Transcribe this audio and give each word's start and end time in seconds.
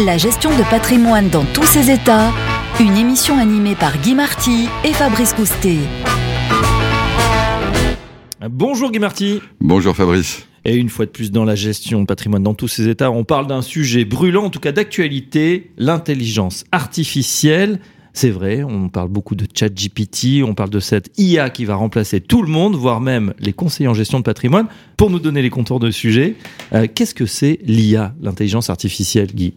La 0.00 0.16
gestion 0.16 0.48
de 0.56 0.62
patrimoine 0.70 1.28
dans 1.28 1.44
tous 1.44 1.64
ses 1.64 1.90
états, 1.90 2.32
une 2.80 2.96
émission 2.96 3.36
animée 3.36 3.74
par 3.74 4.00
Guy 4.00 4.14
Marty 4.14 4.66
et 4.84 4.92
Fabrice 4.94 5.34
Coustet. 5.34 5.76
Bonjour 8.50 8.90
Guy 8.90 9.00
Marty. 9.00 9.40
Bonjour 9.60 9.94
Fabrice. 9.94 10.48
Et 10.64 10.76
une 10.76 10.88
fois 10.88 11.04
de 11.04 11.10
plus 11.10 11.30
dans 11.30 11.44
la 11.44 11.54
gestion 11.56 12.00
de 12.00 12.06
patrimoine 12.06 12.42
dans 12.42 12.54
tous 12.54 12.68
ses 12.68 12.88
états, 12.88 13.10
on 13.10 13.24
parle 13.24 13.46
d'un 13.46 13.60
sujet 13.60 14.06
brûlant, 14.06 14.44
en 14.44 14.50
tout 14.50 14.60
cas 14.60 14.72
d'actualité, 14.72 15.70
l'intelligence 15.76 16.64
artificielle. 16.72 17.78
C'est 18.14 18.30
vrai, 18.30 18.62
on 18.62 18.88
parle 18.88 19.08
beaucoup 19.08 19.34
de 19.34 19.46
chat 19.54 19.68
GPT, 19.68 20.42
on 20.42 20.54
parle 20.54 20.70
de 20.70 20.80
cette 20.80 21.10
IA 21.18 21.50
qui 21.50 21.66
va 21.66 21.74
remplacer 21.74 22.22
tout 22.22 22.42
le 22.42 22.48
monde, 22.48 22.76
voire 22.76 23.02
même 23.02 23.34
les 23.38 23.52
conseillers 23.52 23.88
en 23.88 23.94
gestion 23.94 24.18
de 24.20 24.24
patrimoine. 24.24 24.68
Pour 24.96 25.10
nous 25.10 25.20
donner 25.20 25.42
les 25.42 25.50
contours 25.50 25.80
de 25.80 25.90
sujet, 25.90 26.36
euh, 26.72 26.86
qu'est-ce 26.92 27.14
que 27.14 27.26
c'est 27.26 27.58
l'IA, 27.66 28.14
l'intelligence 28.22 28.70
artificielle, 28.70 29.28
Guy? 29.34 29.52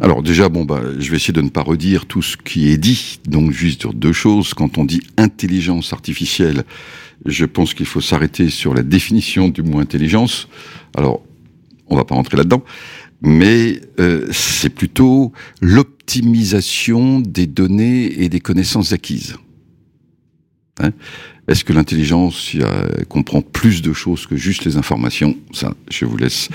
Alors 0.00 0.22
déjà, 0.22 0.48
bon, 0.48 0.64
bah, 0.64 0.82
je 0.98 1.10
vais 1.10 1.16
essayer 1.16 1.32
de 1.32 1.40
ne 1.40 1.50
pas 1.50 1.62
redire 1.62 2.06
tout 2.06 2.22
ce 2.22 2.36
qui 2.36 2.68
est 2.68 2.78
dit. 2.78 3.20
Donc 3.28 3.52
juste 3.52 3.80
sur 3.80 3.94
deux 3.94 4.12
choses. 4.12 4.52
Quand 4.54 4.78
on 4.78 4.84
dit 4.84 5.00
intelligence 5.16 5.92
artificielle, 5.92 6.64
je 7.26 7.44
pense 7.44 7.74
qu'il 7.74 7.86
faut 7.86 8.00
s'arrêter 8.00 8.50
sur 8.50 8.74
la 8.74 8.82
définition 8.82 9.48
du 9.48 9.62
mot 9.62 9.78
intelligence. 9.78 10.48
Alors, 10.96 11.22
on 11.86 11.96
va 11.96 12.04
pas 12.04 12.14
rentrer 12.14 12.36
là-dedans, 12.36 12.64
mais 13.22 13.80
euh, 14.00 14.26
c'est 14.32 14.70
plutôt 14.70 15.32
l'optimisation 15.60 17.20
des 17.20 17.46
données 17.46 18.22
et 18.22 18.28
des 18.28 18.40
connaissances 18.40 18.92
acquises. 18.92 19.36
Hein? 20.80 20.90
Est-ce 21.46 21.62
que 21.62 21.72
l'intelligence 21.72 22.56
comprend 23.08 23.42
plus 23.42 23.82
de 23.82 23.92
choses 23.92 24.26
que 24.26 24.34
juste 24.34 24.64
les 24.64 24.76
informations? 24.76 25.36
Ça, 25.52 25.74
je 25.90 26.06
vous 26.06 26.16
laisse 26.16 26.48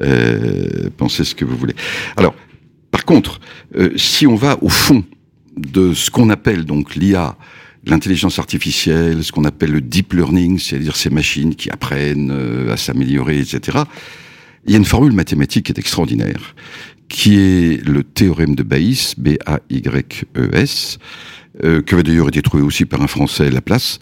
euh, 0.00 0.90
penser 0.96 1.24
ce 1.24 1.34
que 1.34 1.44
vous 1.44 1.56
voulez. 1.56 1.74
Alors, 2.16 2.34
contre, 3.08 3.40
euh, 3.74 3.90
si 3.96 4.26
on 4.26 4.34
va 4.34 4.62
au 4.62 4.68
fond 4.68 5.02
de 5.56 5.94
ce 5.94 6.10
qu'on 6.10 6.28
appelle 6.28 6.66
donc 6.66 6.94
l'IA, 6.94 7.38
l'intelligence 7.86 8.38
artificielle, 8.38 9.24
ce 9.24 9.32
qu'on 9.32 9.46
appelle 9.46 9.70
le 9.70 9.80
deep 9.80 10.12
learning, 10.12 10.58
c'est-à-dire 10.58 10.94
ces 10.94 11.08
machines 11.08 11.54
qui 11.54 11.70
apprennent 11.70 12.30
euh, 12.30 12.70
à 12.70 12.76
s'améliorer, 12.76 13.38
etc. 13.38 13.78
Il 14.66 14.72
y 14.72 14.74
a 14.74 14.76
une 14.76 14.84
formule 14.84 15.12
mathématique 15.12 15.64
qui 15.66 15.72
est 15.72 15.78
extraordinaire, 15.78 16.54
qui 17.08 17.38
est 17.38 17.82
le 17.82 18.04
théorème 18.04 18.54
de 18.54 18.62
Bayes, 18.62 19.14
B-A-Y-E-S, 19.16 20.98
euh, 21.64 21.80
qui 21.80 21.94
avait 21.94 22.02
d'ailleurs 22.02 22.28
été 22.28 22.42
trouvé 22.42 22.62
aussi 22.62 22.84
par 22.84 23.00
un 23.00 23.06
Français, 23.06 23.50
Laplace. 23.50 24.00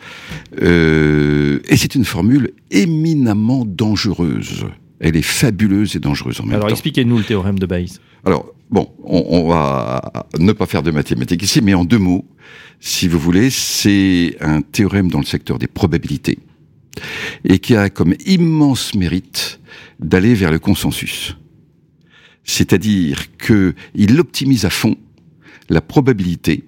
Euh, 0.61 1.61
et 1.69 1.77
c'est 1.77 1.95
une 1.95 2.05
formule 2.05 2.50
éminemment 2.73 3.64
dangereuse. 3.64 4.67
Elle 5.00 5.16
est 5.16 5.22
fabuleuse 5.22 5.94
et 5.97 5.98
dangereuse 5.98 6.41
en 6.41 6.44
même 6.44 6.55
Alors 6.55 6.69
temps. 6.69 6.75
expliquez-nous 6.75 7.19
le 7.19 7.25
théorème 7.25 7.58
de 7.58 7.66
Bayes. 7.66 7.98
Alors, 8.25 8.52
bon, 8.70 8.92
on, 9.05 9.25
on, 9.28 9.48
va 9.48 10.27
ne 10.39 10.52
pas 10.52 10.66
faire 10.66 10.83
de 10.83 10.91
mathématiques 10.91 11.42
ici, 11.42 11.61
mais 11.61 11.75
en 11.75 11.84
deux 11.84 11.98
mots, 11.98 12.25
si 12.80 13.08
vous 13.08 13.19
voulez, 13.19 13.50
c'est 13.50 14.36
un 14.41 14.62
théorème 14.62 15.11
dans 15.11 15.20
le 15.20 15.24
secteur 15.24 15.58
des 15.58 15.67
probabilités 15.67 16.39
et 17.44 17.58
qui 17.58 17.77
a 17.77 17.91
comme 17.91 18.14
immense 18.24 18.94
mérite 18.94 19.61
d'aller 20.00 20.34
vers 20.34 20.50
le 20.50 20.58
consensus. 20.58 21.36
C'est-à-dire 22.44 23.36
qu'il 23.36 24.20
optimise 24.20 24.64
à 24.64 24.70
fond 24.70 24.97
la 25.69 25.80
probabilité 25.80 26.64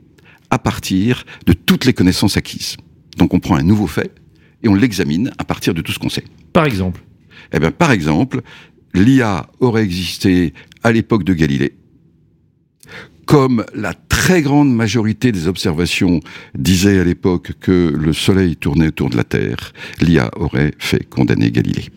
à 0.51 0.59
partir 0.59 1.25
de 1.47 1.53
toutes 1.53 1.85
les 1.85 1.93
connaissances 1.93 2.37
acquises. 2.37 2.77
Donc 3.17 3.33
on 3.35 3.41
prend 3.41 3.57
un 3.57 3.63
nouveau 3.63 3.87
fait 3.87 4.13
et 4.63 4.69
on 4.69 4.75
l'examine 4.75 5.31
à 5.39 5.45
partir 5.45 5.75
de 5.75 5.83
tout 5.83 5.93
ce 5.93 5.99
qu'on 5.99 6.09
sait. 6.09 6.25
Par 6.53 6.67
exemple 6.67 7.01
Eh 7.53 7.59
bien, 7.59 7.71
par 7.71 7.93
exemple, 7.93 8.43
l'IA 8.95 9.47
aurait 9.61 9.85
existé 9.85 10.55
à 10.83 10.93
l'époque 10.93 11.25
de 11.25 11.35
Galilée, 11.35 11.75
comme 13.27 13.65
la 13.75 13.93
très 13.93 14.41
grande 14.41 14.75
majorité 14.75 15.33
des 15.33 15.49
observations 15.49 16.21
disaient 16.55 16.99
à 16.99 17.05
l'époque 17.05 17.53
que 17.61 17.95
le 17.95 18.13
Soleil 18.15 18.57
tournait 18.57 18.89
autour 18.89 19.11
de 19.11 19.17
la 19.17 19.25
Terre, 19.25 19.75
l'IA 20.01 20.31
aurait 20.37 20.73
fait 20.79 21.07
condamner 21.09 21.51
Galilée. 21.51 21.91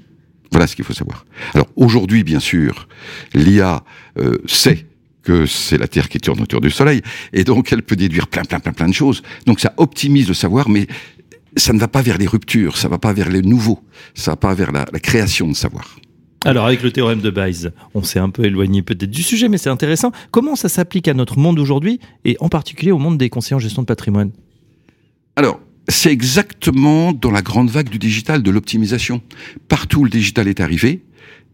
Voilà 0.51 0.67
ce 0.67 0.75
qu'il 0.75 0.83
faut 0.83 0.93
savoir. 0.93 1.25
Alors 1.53 1.67
aujourd'hui, 1.77 2.25
bien 2.25 2.41
sûr, 2.41 2.89
l'IA 3.33 3.83
euh, 4.19 4.37
sait 4.45 4.85
que 5.23 5.45
c'est 5.45 5.77
la 5.77 5.87
Terre 5.87 6.09
qui 6.09 6.19
tourne 6.19 6.41
autour 6.41 6.59
du 6.59 6.69
Soleil, 6.69 7.01
et 7.31 7.45
donc 7.45 7.71
elle 7.71 7.83
peut 7.83 7.95
déduire 7.95 8.27
plein, 8.27 8.43
plein, 8.43 8.59
plein, 8.59 8.73
plein 8.73 8.89
de 8.89 8.93
choses. 8.93 9.23
Donc 9.45 9.61
ça 9.61 9.73
optimise 9.77 10.27
le 10.27 10.33
savoir, 10.33 10.67
mais 10.67 10.87
ça 11.57 11.73
ne 11.73 11.79
va 11.79 11.87
pas 11.87 12.01
vers 12.01 12.17
les 12.17 12.27
ruptures, 12.27 12.77
ça 12.77 12.87
ne 12.87 12.91
va 12.91 12.97
pas 12.97 13.13
vers 13.13 13.29
les 13.29 13.41
nouveaux, 13.41 13.79
ça 14.13 14.31
ne 14.31 14.33
va 14.33 14.37
pas 14.37 14.53
vers 14.53 14.71
la, 14.71 14.85
la 14.91 14.99
création 14.99 15.47
de 15.47 15.53
savoir. 15.53 15.97
Alors 16.43 16.65
avec 16.65 16.81
le 16.81 16.91
théorème 16.91 17.21
de 17.21 17.29
Bayes, 17.29 17.69
on 17.93 18.01
s'est 18.01 18.19
un 18.19 18.29
peu 18.29 18.45
éloigné 18.45 18.81
peut-être 18.81 19.11
du 19.11 19.21
sujet, 19.21 19.47
mais 19.47 19.59
c'est 19.59 19.69
intéressant. 19.69 20.11
Comment 20.31 20.55
ça 20.55 20.69
s'applique 20.69 21.07
à 21.07 21.13
notre 21.13 21.37
monde 21.37 21.59
aujourd'hui, 21.59 21.99
et 22.25 22.35
en 22.39 22.49
particulier 22.49 22.91
au 22.91 22.97
monde 22.97 23.17
des 23.17 23.29
conseillers 23.29 23.55
en 23.55 23.59
gestion 23.59 23.83
de 23.83 23.87
patrimoine? 23.87 24.31
Alors, 25.35 25.59
c'est 25.87 26.11
exactement 26.11 27.11
dans 27.11 27.31
la 27.31 27.41
grande 27.41 27.69
vague 27.69 27.89
du 27.89 27.99
digital, 27.99 28.41
de 28.41 28.51
l'optimisation. 28.51 29.21
Partout 29.67 30.01
où 30.01 30.03
le 30.03 30.09
digital 30.09 30.47
est 30.47 30.59
arrivé, 30.59 31.03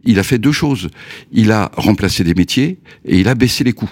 il 0.06 0.20
a 0.20 0.24
fait 0.24 0.38
deux 0.38 0.52
choses. 0.52 0.90
Il 1.32 1.52
a 1.52 1.72
remplacé 1.76 2.24
des 2.24 2.34
métiers 2.34 2.80
et 3.04 3.20
il 3.20 3.28
a 3.28 3.36
baissé 3.36 3.64
les 3.64 3.74
coûts. 3.74 3.92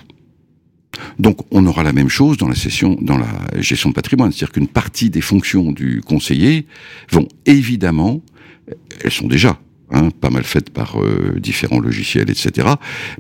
Donc, 1.20 1.40
on 1.52 1.66
aura 1.66 1.84
la 1.84 1.94
même 1.94 2.10
chose 2.10 2.38
dans 2.38 2.48
la 2.48 2.56
session, 2.56 2.98
dans 3.02 3.18
la 3.18 3.62
gestion 3.62 3.90
de 3.90 3.94
patrimoine, 3.94 4.32
c'est-à-dire 4.32 4.52
qu'une 4.52 4.68
partie 4.68 5.10
des 5.10 5.22
fonctions 5.22 5.72
du 5.72 6.02
conseiller 6.02 6.66
vont 7.12 7.28
évidemment, 7.46 8.22
elles 9.04 9.12
sont 9.12 9.28
déjà 9.28 9.58
Hein, 9.92 10.10
pas 10.20 10.32
mal 10.32 10.44
faites 10.44 10.72
par 10.72 11.00
euh, 11.00 11.36
différents 11.40 11.80
logiciels, 11.80 12.30
etc., 12.32 12.70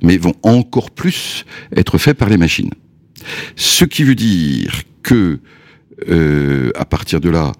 mais 0.01 0.17
vont 0.17 0.33
encore 0.41 0.89
plus 0.89 1.45
être 1.75 1.99
faites 1.99 2.17
par 2.17 2.27
les 2.27 2.37
machines. 2.37 2.71
Ce 3.55 3.85
qui 3.85 4.03
veut 4.03 4.15
dire 4.15 4.81
que 5.03 5.39
euh, 6.09 6.71
à 6.75 6.85
partir 6.85 7.21
de 7.21 7.29
là, 7.29 7.51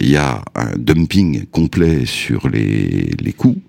il 0.00 0.08
y 0.08 0.16
a 0.16 0.42
un 0.54 0.72
dumping 0.78 1.44
complet 1.46 2.06
sur 2.06 2.48
les, 2.48 3.10
les 3.20 3.32
coûts 3.34 3.60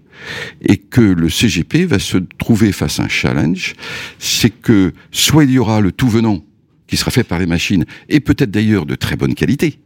et 0.62 0.78
que 0.78 1.02
le 1.02 1.30
CGP 1.30 1.86
va 1.86 2.00
se 2.00 2.18
trouver 2.38 2.72
face 2.72 3.00
à 3.00 3.04
un 3.04 3.08
challenge, 3.08 3.74
c'est 4.20 4.50
que 4.50 4.94
soit 5.12 5.44
il 5.44 5.52
y 5.52 5.60
aura 5.60 5.82
le 5.82 5.92
tout 5.92 6.10
venant 6.10 6.44
qui 6.88 6.98
sera 6.98 7.12
fait 7.12 7.24
par 7.24 7.40
les 7.40 7.46
machines 7.46 7.86
et 8.10 8.20
peut-être 8.20 8.52
d'ailleurs 8.52 8.86
de 8.86 8.96
très 8.96 9.16
bonne 9.16 9.34
qualité, 9.34 9.80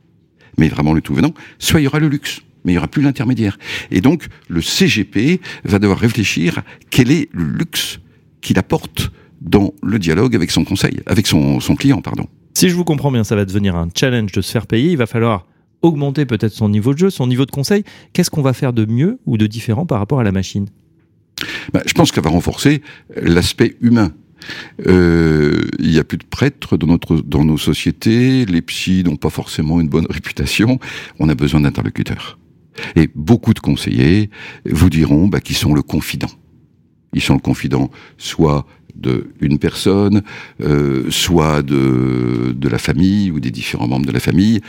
mais 0.58 0.68
vraiment 0.68 0.94
le 0.94 1.02
tout 1.02 1.14
venant, 1.14 1.34
soit 1.58 1.80
il 1.80 1.84
y 1.84 1.88
aura 1.88 2.00
le 2.00 2.08
luxe 2.08 2.42
mais 2.66 2.74
il 2.74 2.76
n'y 2.76 2.78
aura 2.78 2.90
plus 2.90 3.02
l'intermédiaire. 3.02 3.58
Et 3.90 4.02
donc, 4.02 4.26
le 4.50 4.62
CGP 4.62 5.40
va 5.64 5.80
devoir 5.80 5.98
réfléchir 5.98 6.62
quel 6.90 7.10
est 7.10 7.30
le 7.32 7.46
luxe 7.46 8.00
qu'il 8.42 8.60
apporte 8.60 9.12
dans 9.40 9.74
le 9.82 9.98
dialogue 9.98 10.36
avec 10.36 10.52
son 10.52 10.66
conseil, 10.66 11.00
avec 11.06 11.26
son 11.26 11.60
client, 11.78 12.02
pardon. 12.02 12.28
Si 12.54 12.68
je 12.68 12.76
vous 12.76 12.84
comprends 12.84 13.12
bien, 13.12 13.24
ça 13.24 13.38
va 13.38 13.46
devenir 13.46 13.76
un 13.78 13.88
challenge 13.96 14.34
de 14.34 14.42
se 14.42 14.52
faire 14.52 14.68
payer. 14.68 14.92
Il 14.92 14.98
va 14.98 15.06
falloir 15.06 15.46
augmenter 15.82 16.26
peut-être 16.26 16.54
son 16.54 16.70
niveau 16.70 16.94
de 16.94 17.00
jeu, 17.00 17.10
son 17.10 17.28
niveau 17.28 17.46
de 17.46 17.52
conseil. 17.52 17.84
Qu'est-ce 18.14 18.30
qu'on 18.30 18.42
va 18.42 18.54
faire 18.54 18.74
de 18.74 18.86
mieux 18.86 19.20
ou 19.26 19.38
de 19.38 19.48
différent 19.48 19.86
par 19.86 20.00
rapport 20.00 20.20
à 20.20 20.24
la 20.24 20.32
machine? 20.32 20.68
Ben, 21.74 21.82
Je 21.86 21.94
pense 21.94 22.12
qu'elle 22.12 22.24
va 22.24 22.30
renforcer 22.30 22.82
l'aspect 23.16 23.76
humain. 23.82 24.12
Euh, 24.88 25.62
il 25.80 25.90
n'y 25.90 26.00
a 26.00 26.04
plus 26.04 26.18
de 26.18 26.24
prêtres 26.24 26.78
dans, 26.78 26.88
notre, 26.88 27.18
dans 27.18 27.44
nos 27.44 27.58
sociétés, 27.58 28.46
les 28.46 28.62
psys 28.62 29.04
n'ont 29.04 29.18
pas 29.18 29.30
forcément 29.30 29.82
une 29.82 29.90
bonne 29.90 30.08
réputation, 30.10 30.80
on 31.20 31.30
a 31.30 31.36
besoin 31.36 31.62
d'interlocuteurs. 31.62 32.40
Et 32.96 33.10
beaucoup 33.14 33.54
de 33.54 33.60
conseillers 33.60 34.30
vous 34.66 34.90
diront 34.90 35.28
bah, 35.28 35.42
qu'ils 35.42 35.58
sont 35.58 35.74
le 35.74 35.82
confident. 35.82 36.30
Ils 37.14 37.22
sont 37.22 37.34
le 37.34 37.40
confident 37.40 37.90
soit 38.18 38.66
de 39.00 39.32
une 39.42 39.60
personne, 39.60 40.22
euh, 40.62 41.10
soit 41.10 41.62
de, 41.62 42.54
de 42.56 42.70
la 42.70 42.78
famille 42.78 43.32
ou 43.32 43.40
des 43.40 43.52
différents 43.52 43.88
membres 43.88 44.06
de 44.06 44.12
la 44.12 44.20
famille. 44.20 44.62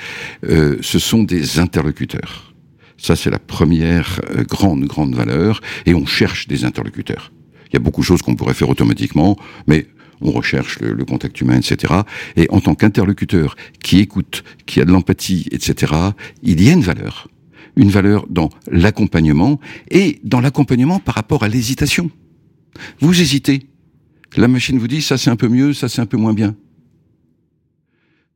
Euh, 0.48 0.76
ce 0.80 0.98
sont 0.98 1.22
des 1.22 1.58
interlocuteurs. 1.58 2.54
Ça, 2.96 3.16
c'est 3.16 3.30
la 3.30 3.38
première 3.38 4.20
euh, 4.30 4.44
grande, 4.44 4.84
grande 4.84 5.14
valeur. 5.14 5.60
Et 5.86 5.94
on 5.94 6.06
cherche 6.06 6.48
des 6.48 6.64
interlocuteurs. 6.64 7.32
Il 7.68 7.74
y 7.74 7.76
a 7.76 7.80
beaucoup 7.80 8.02
de 8.02 8.06
choses 8.06 8.22
qu'on 8.22 8.36
pourrait 8.36 8.54
faire 8.54 8.68
automatiquement, 8.68 9.36
mais 9.66 9.86
on 10.20 10.32
recherche 10.32 10.80
le, 10.80 11.04
contact 11.04 11.40
humain, 11.40 11.58
etc. 11.58 11.94
Et 12.36 12.46
en 12.50 12.60
tant 12.60 12.74
qu'interlocuteur 12.74 13.56
qui 13.82 14.00
écoute, 14.00 14.44
qui 14.66 14.80
a 14.80 14.84
de 14.84 14.90
l'empathie, 14.90 15.48
etc., 15.50 15.92
il 16.42 16.62
y 16.62 16.68
a 16.68 16.72
une 16.72 16.82
valeur 16.82 17.28
une 17.76 17.90
valeur 17.90 18.26
dans 18.28 18.50
l'accompagnement 18.70 19.60
et 19.90 20.20
dans 20.24 20.40
l'accompagnement 20.40 20.98
par 20.98 21.14
rapport 21.14 21.44
à 21.44 21.48
l'hésitation. 21.48 22.10
Vous 23.00 23.20
hésitez. 23.20 23.69
La 24.36 24.48
machine 24.48 24.78
vous 24.78 24.88
dit 24.88 25.02
ça 25.02 25.18
c'est 25.18 25.30
un 25.30 25.36
peu 25.36 25.48
mieux, 25.48 25.72
ça 25.72 25.88
c'est 25.88 26.00
un 26.00 26.06
peu 26.06 26.16
moins 26.16 26.34
bien. 26.34 26.54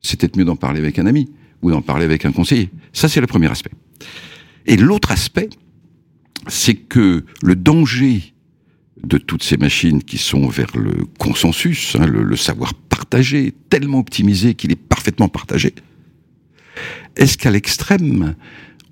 C'est 0.00 0.18
peut-être 0.18 0.36
mieux 0.36 0.44
d'en 0.44 0.56
parler 0.56 0.80
avec 0.80 0.98
un 0.98 1.06
ami 1.06 1.30
ou 1.62 1.70
d'en 1.70 1.82
parler 1.82 2.04
avec 2.04 2.24
un 2.24 2.32
conseiller. 2.32 2.70
Ça 2.92 3.08
c'est 3.08 3.20
le 3.20 3.26
premier 3.26 3.50
aspect. 3.50 3.70
Et 4.66 4.76
l'autre 4.76 5.10
aspect, 5.10 5.50
c'est 6.48 6.74
que 6.74 7.24
le 7.42 7.56
danger 7.56 8.34
de 9.02 9.18
toutes 9.18 9.42
ces 9.42 9.56
machines 9.56 10.02
qui 10.02 10.18
sont 10.18 10.48
vers 10.48 10.76
le 10.76 11.04
consensus, 11.18 11.96
hein, 11.98 12.06
le, 12.06 12.36
savoir 12.36 12.74
partagé, 12.74 13.52
tellement 13.68 13.98
optimisé 13.98 14.54
qu'il 14.54 14.72
est 14.72 14.76
parfaitement 14.76 15.28
partagé, 15.28 15.74
est-ce 17.16 17.38
qu'à 17.38 17.50
l'extrême, 17.50 18.34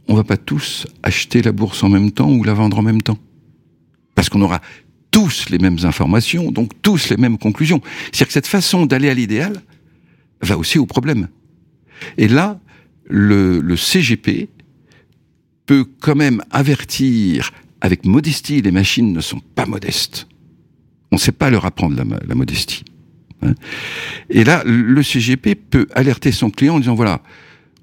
on 0.08 0.14
va 0.14 0.24
pas 0.24 0.36
tous 0.36 0.86
acheter 1.02 1.42
la 1.42 1.52
bourse 1.52 1.82
en 1.82 1.88
même 1.88 2.12
temps 2.12 2.30
ou 2.30 2.44
la 2.44 2.54
vendre 2.54 2.78
en 2.78 2.82
même 2.82 3.02
temps? 3.02 3.18
Parce 4.14 4.28
qu'on 4.28 4.42
aura 4.42 4.60
tous 5.12 5.48
les 5.50 5.58
mêmes 5.58 5.78
informations, 5.84 6.50
donc 6.50 6.72
tous 6.82 7.10
les 7.10 7.16
mêmes 7.16 7.38
conclusions. 7.38 7.80
C'est-à-dire 8.06 8.26
que 8.26 8.32
cette 8.32 8.48
façon 8.48 8.86
d'aller 8.86 9.08
à 9.08 9.14
l'idéal 9.14 9.62
va 10.40 10.58
aussi 10.58 10.80
au 10.80 10.86
problème. 10.86 11.28
Et 12.18 12.26
là, 12.26 12.58
le, 13.08 13.76
CGP 13.76 14.48
peut 15.66 15.84
quand 16.00 16.16
même 16.16 16.42
avertir 16.50 17.52
avec 17.80 18.04
modestie, 18.04 18.62
les 18.62 18.72
machines 18.72 19.12
ne 19.12 19.20
sont 19.20 19.40
pas 19.40 19.66
modestes. 19.66 20.26
On 21.12 21.16
ne 21.16 21.20
sait 21.20 21.32
pas 21.32 21.50
leur 21.50 21.66
apprendre 21.66 21.96
la, 21.96 22.34
modestie. 22.34 22.84
Hein. 23.42 23.54
Et 24.30 24.44
là, 24.44 24.62
le 24.64 25.02
CGP 25.02 25.54
peut 25.54 25.86
alerter 25.94 26.32
son 26.32 26.50
client 26.50 26.76
en 26.76 26.80
disant, 26.80 26.94
voilà, 26.94 27.22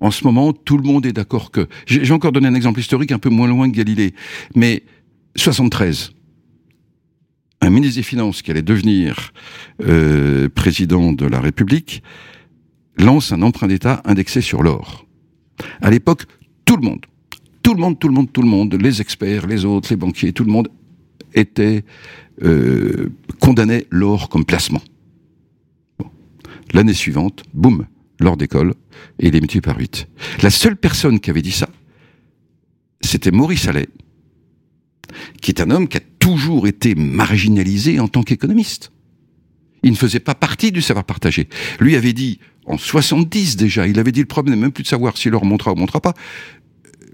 en 0.01 0.11
ce 0.11 0.23
moment, 0.23 0.53
tout 0.53 0.77
le 0.77 0.83
monde 0.83 1.05
est 1.05 1.11
d'accord 1.11 1.51
que... 1.51 1.67
J'ai 1.85 2.11
encore 2.11 2.31
donné 2.31 2.47
un 2.47 2.55
exemple 2.55 2.79
historique 2.79 3.11
un 3.11 3.19
peu 3.19 3.29
moins 3.29 3.47
loin 3.47 3.69
que 3.69 3.75
Galilée, 3.75 4.13
mais 4.55 4.83
73, 5.35 6.13
un 7.61 7.69
ministre 7.69 7.97
des 7.97 8.03
Finances 8.03 8.41
qui 8.41 8.51
allait 8.51 8.61
devenir 8.61 9.33
euh, 9.81 10.49
président 10.49 11.11
de 11.11 11.25
la 11.25 11.39
République 11.39 12.03
lance 12.97 13.31
un 13.31 13.41
emprunt 13.41 13.67
d'État 13.67 14.01
indexé 14.05 14.41
sur 14.41 14.63
l'or. 14.63 15.05
À 15.81 15.89
l'époque, 15.89 16.23
tout 16.65 16.75
le 16.75 16.83
monde, 16.83 17.05
tout 17.63 17.73
le 17.73 17.81
monde, 17.81 17.99
tout 17.99 18.07
le 18.07 18.13
monde, 18.13 18.31
tout 18.31 18.41
le 18.41 18.47
monde, 18.47 18.73
les 18.75 19.01
experts, 19.01 19.47
les 19.47 19.65
autres, 19.65 19.89
les 19.89 19.95
banquiers, 19.95 20.33
tout 20.33 20.43
le 20.43 20.51
monde 20.51 20.69
était 21.33 21.83
euh, 22.43 23.09
condamnait 23.39 23.85
l'or 23.89 24.29
comme 24.29 24.45
placement. 24.45 24.81
L'année 26.73 26.93
suivante, 26.93 27.43
boum, 27.53 27.87
l'or 28.19 28.37
d'école, 28.37 28.73
et 29.19 29.27
il 29.27 29.35
est 29.35 29.39
multiplié 29.39 29.61
par 29.61 29.77
8. 29.77 30.07
La 30.43 30.49
seule 30.49 30.75
personne 30.75 31.19
qui 31.19 31.29
avait 31.29 31.41
dit 31.41 31.51
ça, 31.51 31.69
c'était 33.01 33.31
Maurice 33.31 33.67
Allais, 33.67 33.89
qui 35.41 35.51
est 35.51 35.61
un 35.61 35.71
homme 35.71 35.87
qui 35.87 35.97
a 35.97 36.01
toujours 36.29 36.67
été 36.67 36.93
marginalisé 36.93 37.99
en 37.99 38.07
tant 38.07 38.21
qu'économiste. 38.21 38.91
Il 39.81 39.91
ne 39.91 39.95
faisait 39.95 40.19
pas 40.19 40.35
partie 40.35 40.71
du 40.71 40.81
savoir 40.81 41.03
partagé. 41.03 41.49
Lui 41.79 41.95
avait 41.95 42.13
dit, 42.13 42.39
en 42.67 42.77
70 42.77 43.57
déjà, 43.57 43.87
il 43.87 43.97
avait 43.97 44.11
dit 44.11 44.19
le 44.19 44.27
problème 44.27 44.53
n'est 44.53 44.61
même 44.61 44.71
plus 44.71 44.83
de 44.83 44.87
savoir 44.87 45.17
si 45.17 45.31
l'or 45.31 45.43
montera 45.43 45.71
ou 45.71 45.75
montera 45.75 46.01
pas. 46.01 46.13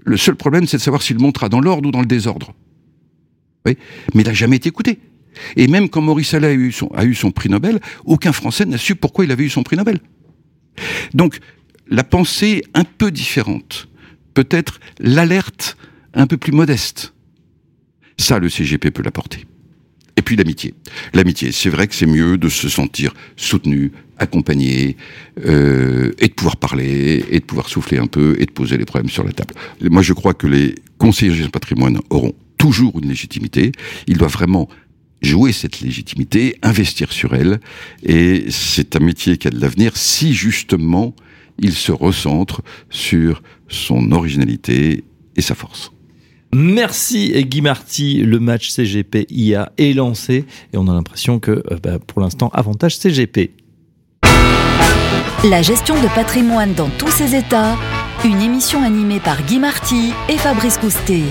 Le 0.04 0.18
seul 0.18 0.36
problème, 0.36 0.66
c'est 0.66 0.76
de 0.76 0.82
savoir 0.82 1.02
s'il 1.02 1.18
montera 1.18 1.48
dans 1.48 1.60
l'ordre 1.60 1.88
ou 1.88 1.92
dans 1.92 2.00
le 2.00 2.06
désordre. 2.06 2.52
Mais 3.64 3.78
il 4.14 4.22
n'a 4.22 4.34
jamais 4.34 4.56
été 4.56 4.68
écouté. 4.68 4.98
Et 5.56 5.66
même 5.66 5.88
quand 5.88 6.02
Maurice 6.02 6.34
Allais 6.34 6.48
a 6.48 6.52
eu 6.52 6.70
son, 6.70 6.88
a 6.88 7.06
eu 7.06 7.14
son 7.14 7.30
prix 7.30 7.48
Nobel, 7.48 7.80
aucun 8.04 8.32
Français 8.32 8.66
n'a 8.66 8.76
su 8.76 8.96
pourquoi 8.96 9.24
il 9.24 9.32
avait 9.32 9.44
eu 9.44 9.50
son 9.50 9.62
prix 9.62 9.76
Nobel. 9.76 10.00
Donc, 11.14 11.38
la 11.88 12.04
pensée 12.04 12.64
un 12.74 12.84
peu 12.84 13.10
différente, 13.10 13.88
peut-être 14.34 14.78
l'alerte 14.98 15.78
un 16.12 16.26
peu 16.26 16.36
plus 16.36 16.52
modeste. 16.52 17.14
Ça, 18.18 18.38
le 18.38 18.48
CGP 18.48 18.90
peut 18.90 19.02
l'apporter. 19.02 19.46
Et 20.16 20.22
puis 20.22 20.36
l'amitié. 20.36 20.74
L'amitié, 21.12 21.52
c'est 21.52 21.68
vrai 21.68 21.86
que 21.86 21.94
c'est 21.94 22.06
mieux 22.06 22.38
de 22.38 22.48
se 22.48 22.68
sentir 22.68 23.12
soutenu, 23.36 23.92
accompagné, 24.18 24.96
euh, 25.44 26.12
et 26.18 26.28
de 26.28 26.32
pouvoir 26.32 26.56
parler, 26.56 27.24
et 27.30 27.40
de 27.40 27.44
pouvoir 27.44 27.68
souffler 27.68 27.98
un 27.98 28.06
peu, 28.06 28.34
et 28.38 28.46
de 28.46 28.50
poser 28.50 28.78
les 28.78 28.86
problèmes 28.86 29.10
sur 29.10 29.24
la 29.24 29.32
table. 29.32 29.54
Moi, 29.82 30.02
je 30.02 30.14
crois 30.14 30.32
que 30.32 30.46
les 30.46 30.74
conseillers 30.96 31.42
du 31.42 31.50
patrimoine 31.50 32.00
auront 32.08 32.32
toujours 32.56 32.98
une 32.98 33.08
légitimité. 33.08 33.72
Ils 34.06 34.16
doivent 34.16 34.32
vraiment 34.32 34.68
jouer 35.20 35.52
cette 35.52 35.80
légitimité, 35.80 36.56
investir 36.62 37.12
sur 37.12 37.34
elle, 37.34 37.60
et 38.02 38.46
c'est 38.48 38.96
un 38.96 39.00
métier 39.00 39.36
qui 39.36 39.48
a 39.48 39.50
de 39.50 39.60
l'avenir 39.60 39.96
si 39.96 40.32
justement 40.32 41.14
il 41.58 41.72
se 41.72 41.92
recentre 41.92 42.62
sur 42.90 43.42
son 43.68 44.12
originalité 44.12 45.04
et 45.36 45.42
sa 45.42 45.54
force. 45.54 45.90
Merci 46.58 47.44
Guy 47.44 47.60
Marty, 47.60 48.22
le 48.22 48.40
match 48.40 48.70
CGP 48.70 49.26
IA 49.28 49.72
est 49.76 49.92
lancé 49.92 50.46
et 50.72 50.78
on 50.78 50.88
a 50.88 50.94
l'impression 50.94 51.38
que 51.38 51.50
euh, 51.50 51.76
bah, 51.82 51.98
pour 51.98 52.22
l'instant 52.22 52.48
avantage 52.54 52.96
CGP. 52.96 53.50
La 55.44 55.60
gestion 55.60 56.00
de 56.00 56.08
patrimoine 56.14 56.72
dans 56.72 56.88
tous 56.96 57.10
ses 57.10 57.34
états, 57.34 57.76
une 58.24 58.40
émission 58.40 58.82
animée 58.82 59.20
par 59.20 59.42
Guy 59.42 59.58
Marty 59.58 60.14
et 60.30 60.38
Fabrice 60.38 60.78
Coustet. 60.78 61.24